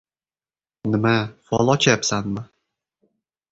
—Nima, 0.93 1.11
fol 1.51 1.71
ochyapsizmi? 1.75 2.47